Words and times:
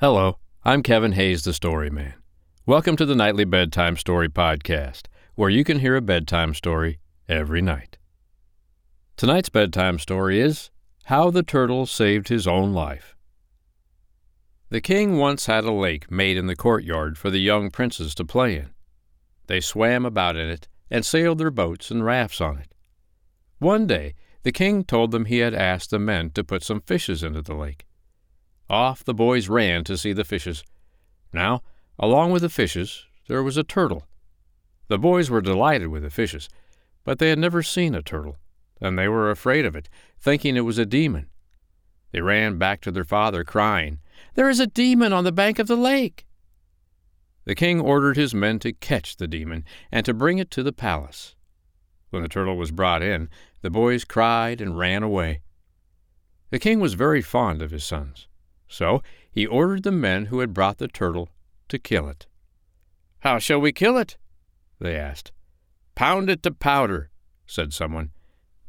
Hello, 0.00 0.38
I'm 0.64 0.84
Kevin 0.84 1.10
Hayes, 1.10 1.42
the 1.42 1.52
Story 1.52 1.90
Man. 1.90 2.14
Welcome 2.66 2.94
to 2.98 3.04
the 3.04 3.16
Nightly 3.16 3.44
Bedtime 3.44 3.96
Story 3.96 4.28
Podcast, 4.28 5.06
where 5.34 5.50
you 5.50 5.64
can 5.64 5.80
hear 5.80 5.96
a 5.96 6.00
bedtime 6.00 6.54
story 6.54 7.00
every 7.28 7.60
night. 7.60 7.98
Tonight's 9.16 9.48
bedtime 9.48 9.98
story 9.98 10.38
is 10.38 10.70
How 11.06 11.32
the 11.32 11.42
Turtle 11.42 11.84
Saved 11.84 12.28
His 12.28 12.46
Own 12.46 12.72
Life. 12.72 13.16
The 14.68 14.80
king 14.80 15.16
once 15.16 15.46
had 15.46 15.64
a 15.64 15.72
lake 15.72 16.12
made 16.12 16.36
in 16.36 16.46
the 16.46 16.54
courtyard 16.54 17.18
for 17.18 17.28
the 17.28 17.40
young 17.40 17.68
princes 17.68 18.14
to 18.14 18.24
play 18.24 18.54
in. 18.54 18.70
They 19.48 19.60
swam 19.60 20.06
about 20.06 20.36
in 20.36 20.48
it 20.48 20.68
and 20.92 21.04
sailed 21.04 21.38
their 21.38 21.50
boats 21.50 21.90
and 21.90 22.04
rafts 22.04 22.40
on 22.40 22.56
it. 22.58 22.72
One 23.58 23.88
day, 23.88 24.14
the 24.44 24.52
king 24.52 24.84
told 24.84 25.10
them 25.10 25.24
he 25.24 25.38
had 25.38 25.54
asked 25.54 25.90
the 25.90 25.98
men 25.98 26.30
to 26.34 26.44
put 26.44 26.62
some 26.62 26.82
fishes 26.82 27.24
into 27.24 27.42
the 27.42 27.56
lake. 27.56 27.87
Off 28.70 29.02
the 29.02 29.14
boys 29.14 29.48
ran 29.48 29.82
to 29.84 29.96
see 29.96 30.12
the 30.12 30.24
fishes. 30.24 30.62
Now, 31.32 31.62
along 31.98 32.32
with 32.32 32.42
the 32.42 32.48
fishes, 32.48 33.06
there 33.26 33.42
was 33.42 33.56
a 33.56 33.64
turtle. 33.64 34.06
The 34.88 34.98
boys 34.98 35.30
were 35.30 35.40
delighted 35.40 35.88
with 35.88 36.02
the 36.02 36.10
fishes, 36.10 36.48
but 37.04 37.18
they 37.18 37.30
had 37.30 37.38
never 37.38 37.62
seen 37.62 37.94
a 37.94 38.02
turtle, 38.02 38.36
and 38.80 38.98
they 38.98 39.08
were 39.08 39.30
afraid 39.30 39.64
of 39.64 39.74
it, 39.74 39.88
thinking 40.20 40.56
it 40.56 40.62
was 40.62 40.78
a 40.78 40.86
demon. 40.86 41.28
They 42.12 42.20
ran 42.20 42.58
back 42.58 42.80
to 42.82 42.90
their 42.90 43.04
father, 43.04 43.44
crying, 43.44 44.00
There 44.34 44.48
is 44.48 44.60
a 44.60 44.66
demon 44.66 45.12
on 45.12 45.24
the 45.24 45.32
bank 45.32 45.58
of 45.58 45.66
the 45.66 45.76
lake! 45.76 46.26
The 47.44 47.54
king 47.54 47.80
ordered 47.80 48.16
his 48.16 48.34
men 48.34 48.58
to 48.60 48.72
catch 48.74 49.16
the 49.16 49.26
demon 49.26 49.64
and 49.90 50.04
to 50.04 50.12
bring 50.12 50.36
it 50.36 50.50
to 50.50 50.62
the 50.62 50.72
palace. 50.72 51.34
When 52.10 52.22
the 52.22 52.28
turtle 52.28 52.56
was 52.56 52.70
brought 52.70 53.02
in, 53.02 53.30
the 53.62 53.70
boys 53.70 54.04
cried 54.04 54.60
and 54.60 54.78
ran 54.78 55.02
away. 55.02 55.40
The 56.50 56.58
king 56.58 56.80
was 56.80 56.94
very 56.94 57.22
fond 57.22 57.62
of 57.62 57.70
his 57.70 57.84
sons. 57.84 58.26
So 58.68 59.02
he 59.30 59.46
ordered 59.46 59.82
the 59.82 59.92
men 59.92 60.26
who 60.26 60.40
had 60.40 60.54
brought 60.54 60.78
the 60.78 60.88
turtle 60.88 61.30
to 61.68 61.78
kill 61.78 62.08
it. 62.08 62.26
How 63.20 63.38
shall 63.38 63.60
we 63.60 63.72
kill 63.72 63.96
it? 63.96 64.16
they 64.78 64.96
asked. 64.96 65.32
Pound 65.94 66.30
it 66.30 66.42
to 66.44 66.52
powder, 66.52 67.10
said 67.46 67.72
someone. 67.72 68.10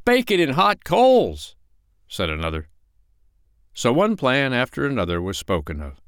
Bake 0.05 0.31
it 0.31 0.39
in 0.39 0.51
hot 0.51 0.83
coals, 0.83 1.55
said 2.07 2.29
another. 2.29 2.67
So 3.73 3.93
one 3.93 4.15
plan 4.15 4.53
after 4.53 4.85
another 4.85 5.21
was 5.21 5.37
spoken 5.37 5.81
of. 5.81 6.01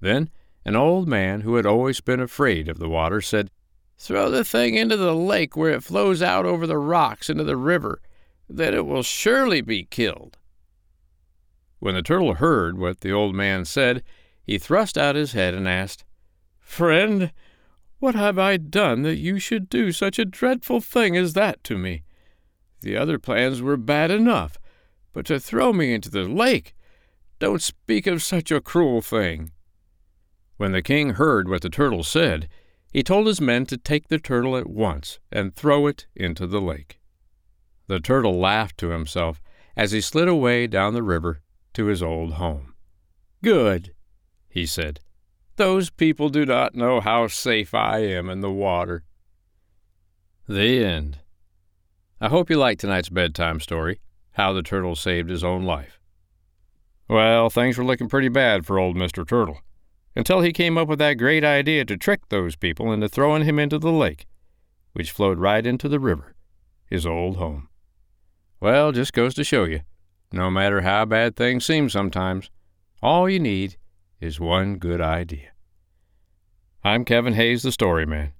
Then 0.00 0.30
an 0.64 0.74
old 0.74 1.06
man 1.06 1.42
who 1.42 1.54
had 1.54 1.66
always 1.66 2.00
been 2.00 2.20
afraid 2.20 2.68
of 2.68 2.78
the 2.78 2.88
water 2.88 3.20
said, 3.20 3.50
Throw 3.96 4.30
the 4.30 4.44
thing 4.44 4.74
into 4.74 4.96
the 4.96 5.14
lake 5.14 5.56
where 5.56 5.72
it 5.72 5.82
flows 5.82 6.22
out 6.22 6.44
over 6.44 6.66
the 6.66 6.78
rocks 6.78 7.30
into 7.30 7.44
the 7.44 7.56
river. 7.56 8.00
Then 8.48 8.74
it 8.74 8.86
will 8.86 9.02
surely 9.02 9.60
be 9.60 9.84
killed. 9.84 10.36
When 11.78 11.94
the 11.94 12.02
turtle 12.02 12.34
heard 12.34 12.78
what 12.78 13.00
the 13.00 13.12
old 13.12 13.34
man 13.34 13.64
said, 13.64 14.02
he 14.42 14.58
thrust 14.58 14.98
out 14.98 15.14
his 15.14 15.32
head 15.32 15.54
and 15.54 15.68
asked, 15.68 16.04
Friend, 16.58 17.32
what 17.98 18.14
have 18.14 18.38
I 18.38 18.56
done 18.56 19.02
that 19.02 19.16
you 19.16 19.38
should 19.38 19.68
do 19.68 19.92
such 19.92 20.18
a 20.18 20.24
dreadful 20.24 20.80
thing 20.80 21.16
as 21.16 21.34
that 21.34 21.62
to 21.64 21.78
me? 21.78 22.02
The 22.80 22.96
other 22.96 23.18
plans 23.18 23.60
were 23.60 23.76
bad 23.76 24.10
enough, 24.10 24.58
but 25.12 25.26
to 25.26 25.40
throw 25.40 25.72
me 25.72 25.92
into 25.92 26.10
the 26.10 26.24
lake! 26.24 26.74
Don't 27.38 27.62
speak 27.62 28.06
of 28.06 28.22
such 28.22 28.50
a 28.50 28.60
cruel 28.60 29.00
thing. 29.00 29.52
When 30.56 30.72
the 30.72 30.82
king 30.82 31.10
heard 31.10 31.48
what 31.48 31.62
the 31.62 31.70
turtle 31.70 32.02
said, 32.02 32.48
he 32.92 33.02
told 33.02 33.26
his 33.26 33.40
men 33.40 33.66
to 33.66 33.76
take 33.76 34.08
the 34.08 34.18
turtle 34.18 34.56
at 34.56 34.68
once 34.68 35.20
and 35.30 35.54
throw 35.54 35.86
it 35.86 36.06
into 36.16 36.46
the 36.46 36.60
lake. 36.60 37.00
The 37.86 38.00
turtle 38.00 38.38
laughed 38.38 38.78
to 38.78 38.90
himself 38.90 39.40
as 39.76 39.92
he 39.92 40.00
slid 40.00 40.26
away 40.26 40.66
down 40.66 40.94
the 40.94 41.02
river 41.02 41.42
to 41.78 41.86
his 41.86 42.02
old 42.02 42.32
home. 42.32 42.74
Good, 43.40 43.94
he 44.48 44.66
said. 44.66 44.98
Those 45.54 45.90
people 45.90 46.28
do 46.28 46.44
not 46.44 46.74
know 46.74 47.00
how 47.00 47.28
safe 47.28 47.72
I 47.72 47.98
am 47.98 48.28
in 48.28 48.40
the 48.40 48.50
water. 48.50 49.04
The 50.48 50.84
end. 50.84 51.20
I 52.20 52.30
hope 52.30 52.50
you 52.50 52.56
liked 52.56 52.80
tonight's 52.80 53.10
bedtime 53.10 53.60
story, 53.60 54.00
How 54.32 54.52
the 54.52 54.62
Turtle 54.64 54.96
Saved 54.96 55.30
His 55.30 55.44
Own 55.44 55.62
Life. 55.62 56.00
Well, 57.08 57.48
things 57.48 57.78
were 57.78 57.84
looking 57.84 58.08
pretty 58.08 58.28
bad 58.28 58.66
for 58.66 58.80
old 58.80 58.96
Mr. 58.96 59.26
Turtle, 59.26 59.60
until 60.16 60.40
he 60.40 60.52
came 60.52 60.76
up 60.76 60.88
with 60.88 60.98
that 60.98 61.14
great 61.14 61.44
idea 61.44 61.84
to 61.84 61.96
trick 61.96 62.28
those 62.28 62.56
people 62.56 62.92
into 62.92 63.08
throwing 63.08 63.44
him 63.44 63.60
into 63.60 63.78
the 63.78 63.92
lake, 63.92 64.26
which 64.94 65.12
flowed 65.12 65.38
right 65.38 65.64
into 65.64 65.88
the 65.88 66.00
river, 66.00 66.34
his 66.90 67.06
old 67.06 67.36
home. 67.36 67.68
Well, 68.58 68.90
just 68.90 69.12
goes 69.12 69.32
to 69.34 69.44
show 69.44 69.62
you 69.62 69.82
no 70.32 70.50
matter 70.50 70.82
how 70.82 71.04
bad 71.04 71.36
things 71.36 71.64
seem 71.64 71.88
sometimes, 71.88 72.50
all 73.02 73.28
you 73.28 73.40
need 73.40 73.76
is 74.20 74.40
one 74.40 74.76
good 74.76 75.00
idea. 75.00 75.50
I'm 76.84 77.04
Kevin 77.04 77.34
Hayes, 77.34 77.62
the 77.62 77.72
Story 77.72 78.06
Man. 78.06 78.32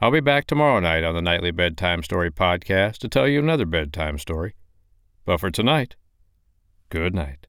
I'll 0.00 0.10
be 0.10 0.20
back 0.20 0.46
tomorrow 0.46 0.80
night 0.80 1.04
on 1.04 1.14
the 1.14 1.22
Nightly 1.22 1.52
Bedtime 1.52 2.02
Story 2.02 2.30
podcast 2.30 2.98
to 2.98 3.08
tell 3.08 3.28
you 3.28 3.38
another 3.38 3.66
bedtime 3.66 4.18
story. 4.18 4.54
But 5.24 5.38
for 5.38 5.50
tonight, 5.50 5.94
good 6.90 7.14
night. 7.14 7.46